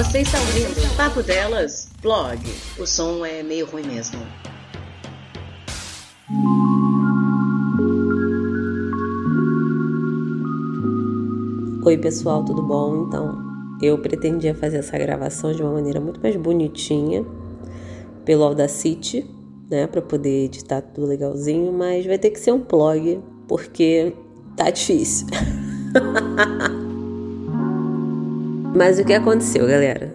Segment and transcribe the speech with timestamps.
[0.00, 2.38] Você está ouvindo Papo Delas, blog.
[2.78, 4.18] O som é meio ruim mesmo.
[11.84, 13.04] Oi, pessoal, tudo bom?
[13.06, 13.38] Então,
[13.82, 17.22] eu pretendia fazer essa gravação de uma maneira muito mais bonitinha
[18.24, 19.30] pelo Audacity,
[19.70, 24.14] né, para poder editar tudo legalzinho, mas vai ter que ser um blog porque
[24.56, 25.26] tá difícil.
[28.74, 30.14] Mas o que aconteceu, galera?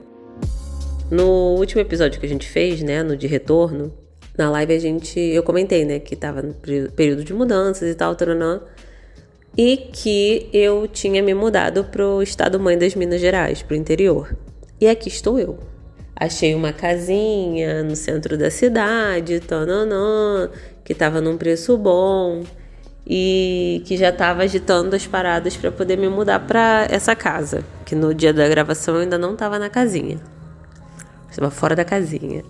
[1.12, 3.93] No último episódio que a gente fez, né, no de retorno,
[4.38, 8.15] na live a gente, eu comentei, né, que tava no período de mudanças e tal,
[8.15, 8.62] taranã,
[9.57, 14.36] e que eu tinha me mudado pro estado mãe das Minas Gerais, pro interior.
[14.79, 15.60] E aqui estou eu.
[16.15, 20.50] Achei uma casinha no centro da cidade, tananã,
[20.84, 22.43] que tava num preço bom
[23.07, 27.93] e que já estava agitando as paradas para poder me mudar para essa casa, que
[27.93, 30.19] no dia da gravação eu ainda não estava na casinha.
[31.29, 32.44] Estava fora da casinha.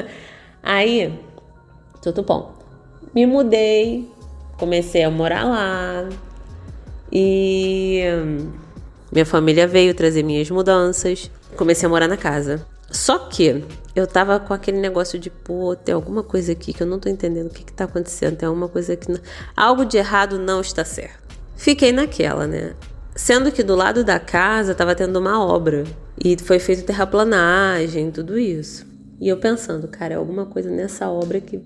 [0.62, 1.18] Aí,
[2.00, 2.54] tudo bom.
[3.14, 4.08] Me mudei,
[4.56, 6.08] comecei a morar lá
[7.12, 8.02] e
[9.10, 11.30] minha família veio trazer minhas mudanças.
[11.56, 12.64] Comecei a morar na casa.
[12.90, 13.64] Só que
[13.94, 17.08] eu tava com aquele negócio de, pô, tem alguma coisa aqui que eu não tô
[17.08, 18.96] entendendo o que que tá acontecendo, tem alguma coisa.
[19.08, 19.18] Não...
[19.56, 21.36] Algo de errado não está certo.
[21.56, 22.74] Fiquei naquela, né?
[23.14, 25.84] Sendo que do lado da casa tava tendo uma obra
[26.22, 28.86] e foi feita terraplanagem, tudo isso.
[29.20, 31.60] E eu pensando, cara, é alguma coisa nessa obra que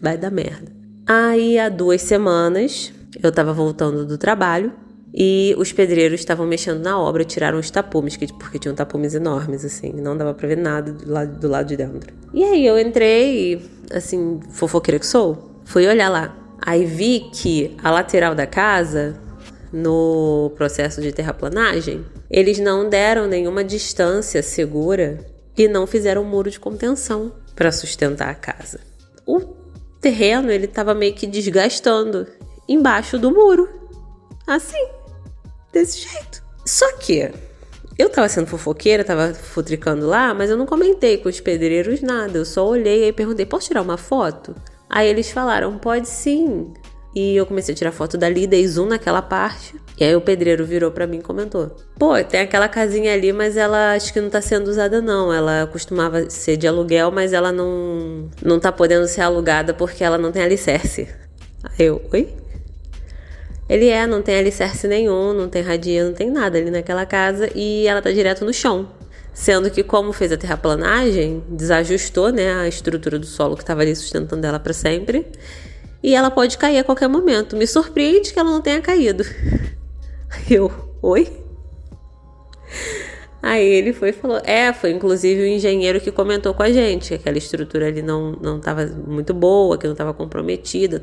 [0.00, 0.70] vai dar merda.
[1.06, 4.72] Aí há duas semanas eu tava voltando do trabalho
[5.14, 9.92] e os pedreiros estavam mexendo na obra, tiraram os tapumes, porque tinham tapumes enormes, assim,
[9.92, 12.14] não dava pra ver nada do lado, do lado de dentro.
[12.32, 16.34] E aí eu entrei, assim, fofoqueira que sou, fui olhar lá.
[16.64, 19.20] Aí vi que a lateral da casa,
[19.70, 25.18] no processo de terraplanagem, eles não deram nenhuma distância segura
[25.58, 28.80] e não fizeram um muro de contenção para sustentar a casa.
[29.26, 29.40] O
[30.00, 32.26] terreno ele estava meio que desgastando
[32.66, 33.68] embaixo do muro,
[34.46, 35.01] assim
[35.72, 36.42] desse jeito.
[36.64, 37.30] Só que
[37.98, 42.38] eu tava sendo fofoqueira, tava futricando lá, mas eu não comentei com os pedreiros nada.
[42.38, 44.54] Eu só olhei e perguntei: posso tirar uma foto?
[44.88, 46.72] Aí eles falaram: pode sim.
[47.14, 49.74] E eu comecei a tirar foto dali, dei zoom naquela parte.
[49.98, 53.56] E aí o pedreiro virou para mim e comentou: Pô, tem aquela casinha ali, mas
[53.56, 55.32] ela acho que não tá sendo usada, não.
[55.32, 60.16] Ela costumava ser de aluguel, mas ela não, não tá podendo ser alugada porque ela
[60.16, 61.08] não tem alicerce.
[61.62, 62.41] Aí eu, oi?
[63.68, 67.50] Ele é, não tem alicerce nenhum, não tem radia, não tem nada ali naquela casa
[67.54, 68.88] e ela tá direto no chão.
[69.32, 73.96] Sendo que, como fez a terraplanagem, desajustou né, a estrutura do solo que estava ali
[73.96, 75.26] sustentando ela para sempre.
[76.02, 77.56] E ela pode cair a qualquer momento.
[77.56, 79.24] Me surpreende que ela não tenha caído.
[80.50, 80.70] Eu,
[81.00, 81.28] oi?
[83.42, 87.08] Aí ele foi e falou: É, foi inclusive o engenheiro que comentou com a gente
[87.08, 91.02] que aquela estrutura ali não estava muito boa, que não estava comprometida,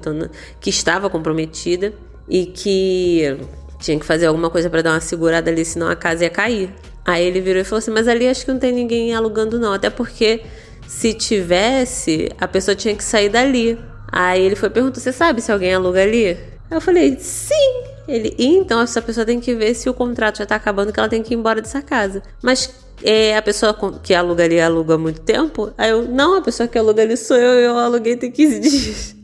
[0.60, 1.94] que estava comprometida
[2.30, 3.38] e que
[3.80, 6.70] tinha que fazer alguma coisa para dar uma segurada ali, senão a casa ia cair.
[7.06, 9.74] Aí ele virou e falou assim: Mas ali acho que não tem ninguém alugando, não.
[9.74, 10.42] Até porque
[10.88, 13.80] se tivesse, a pessoa tinha que sair dali.
[14.12, 16.28] Aí ele foi perguntar: Você sabe se alguém aluga ali?
[16.28, 16.38] Aí
[16.72, 17.84] eu falei: Sim.
[18.08, 21.08] Ele, então essa pessoa tem que ver se o contrato já tá acabando, que ela
[21.08, 22.24] tem que ir embora dessa casa.
[22.42, 22.74] Mas
[23.04, 25.72] é, a pessoa que aluga ali aluga há muito tempo?
[25.78, 29.16] Aí eu, não, a pessoa que aluga ali sou eu, eu aluguei tem 15 dias.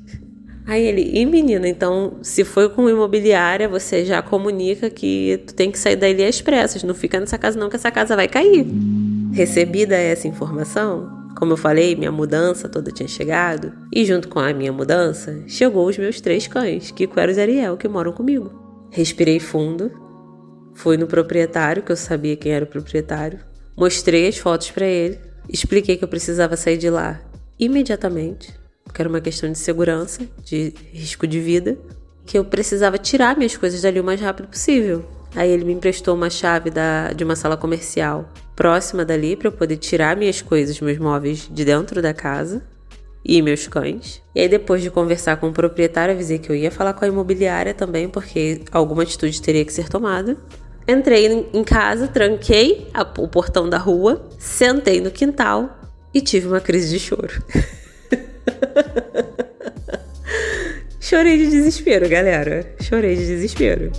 [0.67, 5.69] Aí ele, e menina, então se foi com imobiliária, você já comunica que tu tem
[5.69, 8.65] que sair daí às pressas, não fica nessa casa não que essa casa vai cair.
[9.31, 14.51] Recebida essa informação, como eu falei, minha mudança toda tinha chegado, e junto com a
[14.53, 18.87] minha mudança, chegou os meus três cães, Kiko, Eros e Ariel, que moram comigo.
[18.89, 19.91] Respirei fundo,
[20.73, 23.39] fui no proprietário, que eu sabia quem era o proprietário,
[23.77, 27.21] mostrei as fotos para ele, expliquei que eu precisava sair de lá
[27.59, 28.64] imediatamente
[28.95, 31.77] porque era uma questão de segurança, de risco de vida,
[32.25, 35.03] que eu precisava tirar minhas coisas dali o mais rápido possível.
[35.35, 39.51] Aí ele me emprestou uma chave da, de uma sala comercial próxima dali para eu
[39.51, 42.63] poder tirar minhas coisas, meus móveis de dentro da casa
[43.21, 44.23] e meus cães.
[44.33, 47.07] E aí depois de conversar com o proprietário, avisei que eu ia falar com a
[47.09, 50.37] imobiliária também, porque alguma atitude teria que ser tomada.
[50.87, 55.81] Entrei em casa, tranquei a, o portão da rua, sentei no quintal
[56.13, 57.43] e tive uma crise de choro.
[61.05, 62.65] Chorei de desespero, galera.
[62.81, 63.91] Chorei de desespero.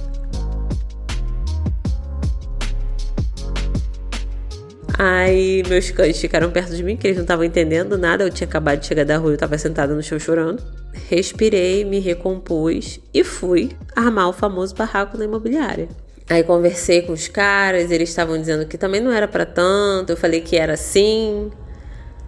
[4.99, 8.25] Aí meus cães ficaram perto de mim, que eles não estavam entendendo nada.
[8.25, 10.61] Eu tinha acabado de chegar da rua, eu estava sentada no chão chorando.
[11.08, 15.88] Respirei, me recompus e fui armar o famoso barraco na imobiliária.
[16.29, 20.11] Aí conversei com os caras, eles estavam dizendo que também não era para tanto.
[20.11, 21.52] Eu falei que era assim.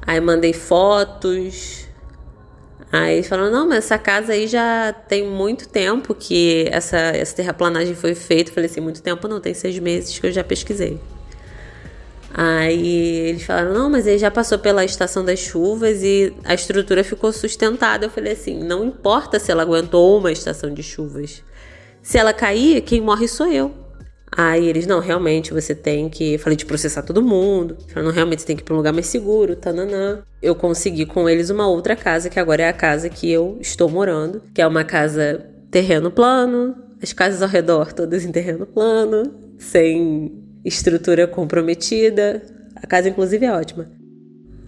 [0.06, 1.87] Aí mandei fotos.
[2.90, 7.36] Aí eles falaram: não, mas essa casa aí já tem muito tempo que essa, essa
[7.36, 8.50] terraplanagem foi feita.
[8.50, 10.98] Eu falei assim: muito tempo não, tem seis meses que eu já pesquisei.
[12.32, 17.04] Aí eles falaram: não, mas ele já passou pela estação das chuvas e a estrutura
[17.04, 18.06] ficou sustentada.
[18.06, 21.42] Eu falei assim: não importa se ela aguentou uma estação de chuvas.
[22.02, 23.87] Se ela cair, quem morre sou eu.
[24.30, 26.38] Aí eles, não, realmente você tem que.
[26.38, 27.76] Falei de processar todo mundo.
[27.88, 30.22] Falaram, não, realmente você tem que ir pra um lugar mais seguro, tananã.
[30.42, 33.88] Eu consegui com eles uma outra casa, que agora é a casa que eu estou
[33.88, 39.34] morando, que é uma casa terreno plano, as casas ao redor todas em terreno plano,
[39.58, 40.32] sem
[40.64, 42.42] estrutura comprometida.
[42.76, 43.90] A casa, inclusive, é ótima.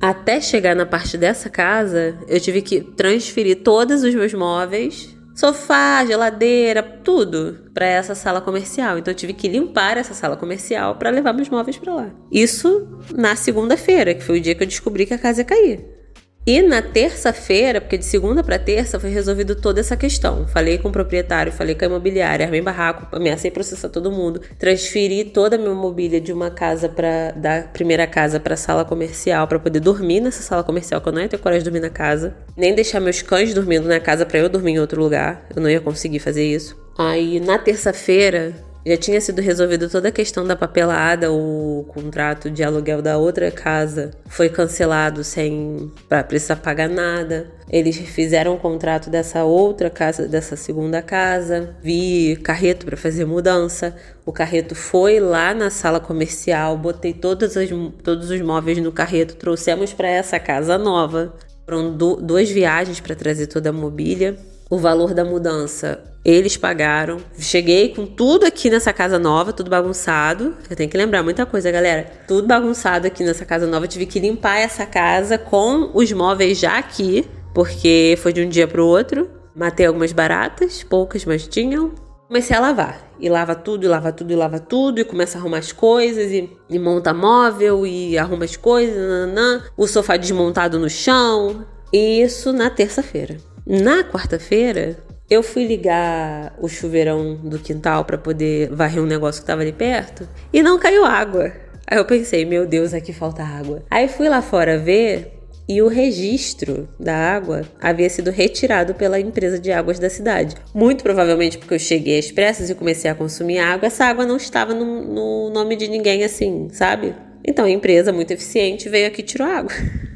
[0.01, 6.05] Até chegar na parte dessa casa, eu tive que transferir todos os meus móveis sofá,
[6.05, 8.99] geladeira, tudo para essa sala comercial.
[8.99, 12.11] Então eu tive que limpar essa sala comercial para levar meus móveis para lá.
[12.31, 16.00] Isso na segunda-feira, que foi o dia que eu descobri que a casa ia cair.
[16.47, 20.49] E na terça-feira, porque de segunda para terça foi resolvido toda essa questão.
[20.49, 25.25] Falei com o proprietário, falei com a imobiliária, armei barraco, ameacei processar todo mundo, transferi
[25.25, 29.59] toda a minha mobília de uma casa para da primeira casa para sala comercial para
[29.59, 32.35] poder dormir nessa sala comercial, que eu não ia ter coragem de dormir na casa,
[32.57, 35.47] nem deixar meus cães dormindo na casa para eu dormir em outro lugar.
[35.55, 36.77] Eu não ia conseguir fazer isso.
[36.97, 38.55] Aí na terça-feira
[38.85, 43.50] já tinha sido resolvido toda a questão da papelada, o contrato de aluguel da outra
[43.50, 47.50] casa foi cancelado sem para precisar pagar nada.
[47.69, 51.77] Eles fizeram o contrato dessa outra casa, dessa segunda casa.
[51.82, 53.94] Vi carreto para fazer mudança.
[54.27, 57.69] O carreto foi lá na sala comercial, botei todas as,
[58.03, 61.35] todos os móveis no carreto, trouxemos para essa casa nova.
[61.65, 64.37] Foram duas viagens para trazer toda a mobília.
[64.70, 67.19] O valor da mudança eles pagaram.
[67.38, 70.55] Cheguei com tudo aqui nessa casa nova, tudo bagunçado.
[70.69, 72.06] Eu tenho que lembrar muita coisa, galera.
[72.28, 73.88] Tudo bagunçado aqui nessa casa nova.
[73.88, 78.69] Tive que limpar essa casa com os móveis já aqui, porque foi de um dia
[78.69, 79.31] pro outro.
[79.56, 81.93] Matei algumas baratas, poucas, mas tinham.
[82.28, 83.11] Comecei a lavar.
[83.19, 86.31] E lava tudo, e lava tudo, e lava tudo, e começa a arrumar as coisas,
[86.31, 89.64] e, e monta móvel, e arruma as coisas, nananã.
[89.76, 91.67] o sofá desmontado no chão.
[91.93, 93.38] Isso na terça-feira.
[93.72, 94.99] Na quarta-feira,
[95.31, 99.70] eu fui ligar o chuveirão do quintal para poder varrer um negócio que tava ali
[99.70, 101.52] perto e não caiu água.
[101.87, 103.84] Aí eu pensei, meu Deus, aqui falta água.
[103.88, 105.38] Aí fui lá fora ver
[105.69, 110.56] e o registro da água havia sido retirado pela empresa de águas da cidade.
[110.75, 114.37] Muito provavelmente porque eu cheguei às pressas e comecei a consumir água, essa água não
[114.37, 117.14] estava no, no nome de ninguém assim, sabe?
[117.46, 119.70] Então a empresa, muito eficiente, veio aqui e tirou água.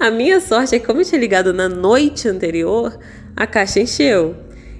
[0.00, 2.98] A minha sorte é que, como eu tinha ligado na noite anterior,
[3.36, 4.34] a caixa encheu.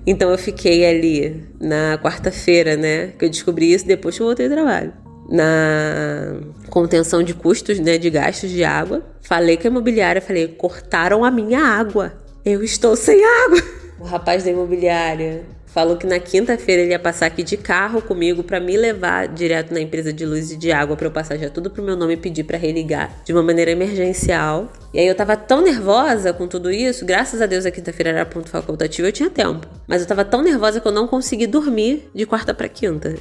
[0.06, 3.08] Então eu fiquei ali na quarta-feira, né?
[3.18, 4.94] Que eu descobri isso depois que eu voltei ao trabalho.
[5.28, 6.40] Na
[6.70, 7.98] contenção de custos, né?
[7.98, 9.04] De gastos de água.
[9.20, 12.14] Falei com a imobiliária, falei, cortaram a minha água.
[12.42, 13.62] Eu estou sem água.
[14.00, 18.42] O rapaz da imobiliária Falou que na quinta-feira ele ia passar aqui de carro comigo
[18.42, 21.48] para me levar direto na empresa de luz e de água para eu passar já
[21.48, 24.72] tudo pro meu nome e pedir para religar de uma maneira emergencial.
[24.92, 28.26] E aí eu tava tão nervosa com tudo isso, graças a Deus a quinta-feira era
[28.26, 29.68] ponto facultativo, eu tinha tempo.
[29.86, 33.14] Mas eu tava tão nervosa que eu não consegui dormir de quarta para quinta.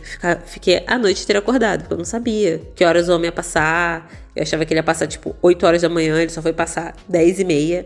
[0.46, 4.12] Fiquei a noite ter acordado, porque eu não sabia que horas o homem ia passar.
[4.36, 6.96] Eu achava que ele ia passar tipo 8 horas da manhã, ele só foi passar
[7.08, 7.86] 10 e meia.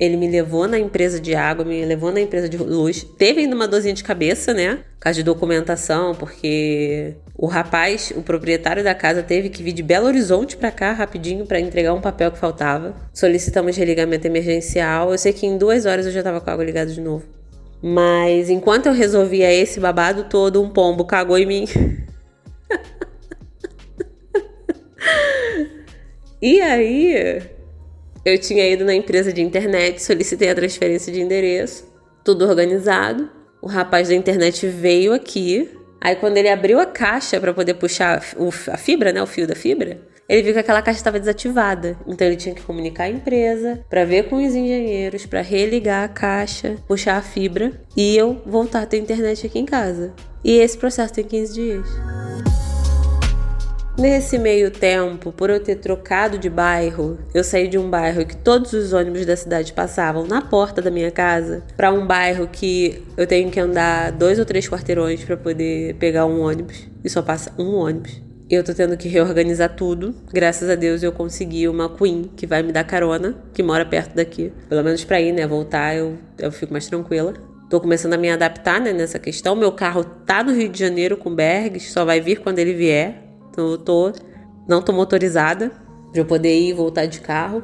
[0.00, 3.06] Ele me levou na empresa de água, me levou na empresa de luz.
[3.18, 4.78] Teve ainda uma dorzinha de cabeça, né?
[4.98, 10.06] Caso de documentação, porque o rapaz, o proprietário da casa, teve que vir de Belo
[10.06, 12.96] Horizonte para cá rapidinho para entregar um papel que faltava.
[13.12, 15.12] Solicitamos religamento emergencial.
[15.12, 17.26] Eu sei que em duas horas eu já tava com a água ligada de novo.
[17.82, 21.66] Mas enquanto eu resolvia esse babado todo, um pombo cagou em mim.
[26.40, 27.42] e aí,
[28.24, 31.84] eu tinha ido na empresa de internet, solicitei a transferência de endereço,
[32.24, 33.30] tudo organizado.
[33.62, 35.70] O rapaz da internet veio aqui.
[36.00, 38.22] Aí quando ele abriu a caixa para poder puxar
[38.68, 41.96] a fibra, né, o fio da fibra, ele viu que aquela caixa estava desativada.
[42.06, 46.08] Então ele tinha que comunicar a empresa para ver com os engenheiros, para religar a
[46.08, 50.14] caixa, puxar a fibra e eu voltar a ter internet aqui em casa.
[50.44, 52.29] E esse processo tem 15 dias.
[54.00, 58.34] Nesse meio tempo, por eu ter trocado de bairro, eu saí de um bairro que
[58.34, 63.04] todos os ônibus da cidade passavam na porta da minha casa, para um bairro que
[63.14, 67.20] eu tenho que andar dois ou três quarteirões para poder pegar um ônibus e só
[67.20, 68.22] passa um ônibus.
[68.48, 70.14] Eu tô tendo que reorganizar tudo.
[70.32, 74.14] Graças a Deus eu consegui uma Queen que vai me dar carona, que mora perto
[74.14, 74.50] daqui.
[74.66, 75.46] Pelo menos pra ir, né?
[75.46, 77.34] Voltar eu, eu fico mais tranquila.
[77.68, 79.54] tô começando a me adaptar né, nessa questão.
[79.54, 83.29] Meu carro tá no Rio de Janeiro com Bergs, só vai vir quando ele vier.
[83.50, 84.12] Então eu tô,
[84.68, 85.70] não tô motorizada
[86.10, 87.62] para eu poder ir e voltar de carro.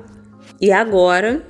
[0.60, 1.44] E agora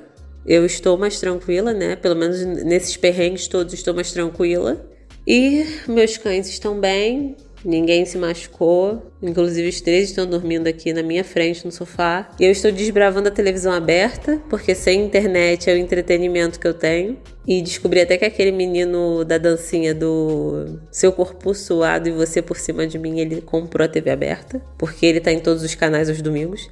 [0.45, 1.95] eu estou mais tranquila, né?
[1.95, 4.85] Pelo menos nesses perrengues todos estou mais tranquila.
[5.25, 11.03] E meus cães estão bem, ninguém se machucou, inclusive os três estão dormindo aqui na
[11.03, 12.29] minha frente no sofá.
[12.39, 16.73] E eu estou desbravando a televisão aberta, porque sem internet é o entretenimento que eu
[16.73, 17.17] tenho.
[17.45, 22.57] E descobri até que aquele menino da dancinha do seu corpo suado e você por
[22.57, 26.09] cima de mim, ele comprou a TV aberta, porque ele tá em todos os canais
[26.09, 26.69] aos domingos.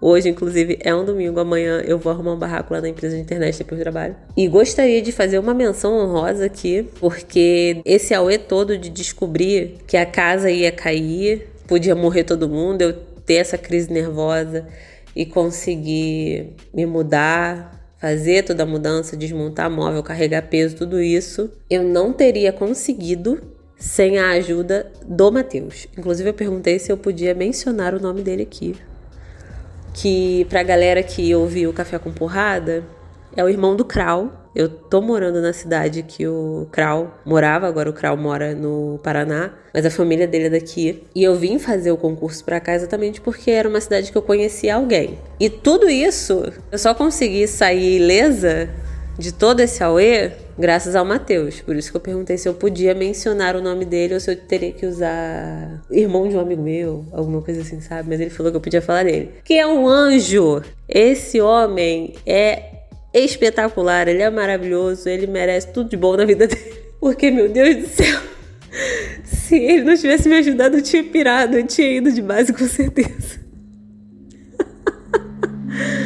[0.00, 1.40] Hoje, inclusive, é um domingo.
[1.40, 4.14] Amanhã eu vou arrumar um barraco lá na empresa de internet depois do trabalho.
[4.36, 9.96] E gostaria de fazer uma menção honrosa aqui, porque esse auê todo de descobrir que
[9.96, 12.92] a casa ia cair, podia morrer todo mundo, eu
[13.24, 14.66] ter essa crise nervosa
[15.14, 21.82] e conseguir me mudar, fazer toda a mudança, desmontar móvel, carregar peso, tudo isso, eu
[21.82, 23.40] não teria conseguido
[23.78, 25.88] sem a ajuda do Matheus.
[25.98, 28.76] Inclusive, eu perguntei se eu podia mencionar o nome dele aqui
[29.96, 32.84] que pra galera que ouviu o Café com Porrada,
[33.34, 34.30] é o irmão do Krau.
[34.54, 39.52] Eu tô morando na cidade que o Krau morava, agora o Krau mora no Paraná,
[39.72, 41.02] mas a família dele é daqui.
[41.14, 44.22] E eu vim fazer o concurso para cá exatamente porque era uma cidade que eu
[44.22, 45.18] conhecia alguém.
[45.40, 48.70] E tudo isso eu só consegui sair ilesa
[49.18, 51.60] de todo esse auê graças ao Matheus.
[51.60, 54.36] Por isso que eu perguntei se eu podia mencionar o nome dele ou se eu
[54.36, 58.08] teria que usar irmão de um amigo meu, alguma coisa assim, sabe?
[58.08, 59.30] Mas ele falou que eu podia falar dele.
[59.44, 60.62] Que é um anjo.
[60.88, 62.76] Esse homem é
[63.12, 66.76] espetacular, ele é maravilhoso, ele merece tudo de bom na vida dele.
[67.00, 68.20] Porque, meu Deus do céu,
[69.24, 72.66] se ele não tivesse me ajudado, eu tinha pirado, eu tinha ido de base com
[72.66, 73.40] certeza.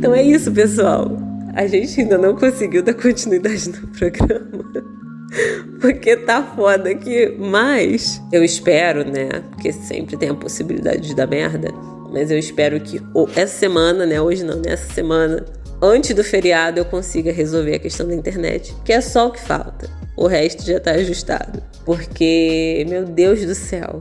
[0.00, 1.14] Então é isso, pessoal.
[1.52, 4.64] A gente ainda não conseguiu dar continuidade no programa.
[5.78, 7.36] Porque tá foda aqui.
[7.38, 9.28] Mas eu espero, né?
[9.50, 11.70] Porque sempre tem a possibilidade de dar merda.
[12.10, 12.98] Mas eu espero que
[13.36, 14.18] essa semana, né?
[14.18, 15.44] Hoje não, nessa semana,
[15.82, 18.74] antes do feriado, eu consiga resolver a questão da internet.
[18.82, 19.86] Que é só o que falta.
[20.16, 21.62] O resto já tá ajustado.
[21.84, 23.98] Porque, meu Deus do céu,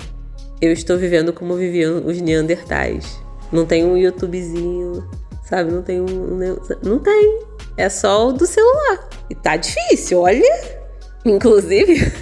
[0.61, 3.19] eu estou vivendo como viviam os Neandertais.
[3.51, 5.03] Não tem um YouTubezinho,
[5.49, 5.71] Sabe?
[5.71, 6.39] Não tem um.
[6.83, 7.39] Não tem.
[7.75, 9.09] É só o do celular.
[9.29, 10.79] E tá difícil, olha.
[11.25, 12.13] Inclusive,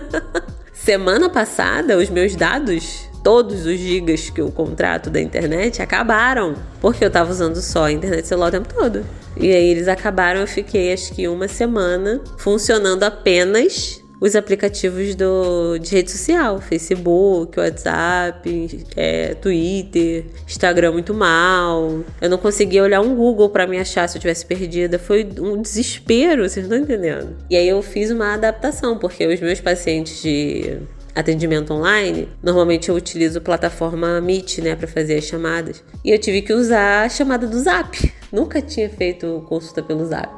[0.74, 6.56] semana passada, os meus dados, todos os gigas que eu contrato da internet, acabaram.
[6.78, 9.02] Porque eu tava usando só a internet celular o tempo todo.
[9.34, 15.78] E aí eles acabaram, eu fiquei acho que uma semana funcionando apenas os aplicativos do,
[15.78, 22.00] de rede social, Facebook, WhatsApp, é, Twitter, Instagram muito mal.
[22.20, 24.98] Eu não conseguia olhar um Google para me achar se eu tivesse perdida.
[24.98, 27.36] Foi um desespero, vocês estão entendendo?
[27.48, 30.78] E aí eu fiz uma adaptação, porque os meus pacientes de
[31.14, 35.82] atendimento online, normalmente eu utilizo plataforma Meet, né, para fazer as chamadas.
[36.04, 38.12] E eu tive que usar a chamada do Zap.
[38.32, 40.32] Nunca tinha feito consulta pelo Zap.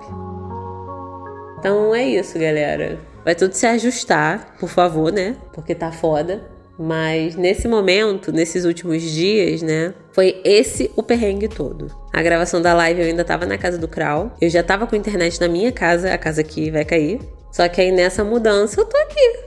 [1.59, 3.10] Então é isso, galera.
[3.25, 5.37] Vai tudo se ajustar, por favor, né?
[5.53, 6.43] Porque tá foda.
[6.79, 9.93] Mas nesse momento, nesses últimos dias, né?
[10.13, 11.95] Foi esse o perrengue todo.
[12.11, 14.35] A gravação da live eu ainda tava na casa do Krau.
[14.41, 17.21] Eu já tava com internet na minha casa, a casa que vai cair.
[17.53, 19.41] Só que aí nessa mudança eu tô aqui,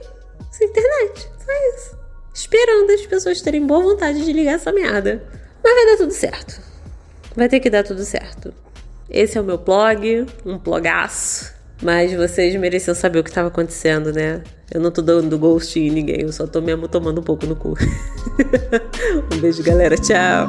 [0.52, 1.28] sem internet.
[1.44, 1.98] Só isso.
[2.32, 5.24] Esperando as pessoas terem boa vontade de ligar essa merda.
[5.62, 6.60] Mas vai dar tudo certo.
[7.34, 8.54] Vai ter que dar tudo certo.
[9.10, 11.52] Esse é o meu blog, um blogaço.
[11.82, 14.42] Mas vocês mereciam saber o que estava acontecendo, né?
[14.72, 17.56] Eu não tô dando ghost em ninguém, eu só tô mesmo tomando um pouco no
[17.56, 17.74] cu.
[19.34, 19.96] um beijo, galera.
[19.96, 20.48] Tchau.